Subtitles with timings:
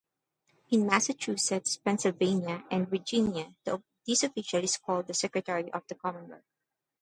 [0.71, 3.53] In Massachusetts, Pennsylvania, and Virginia,
[4.07, 6.41] this official is called the secretary of the commonwealth.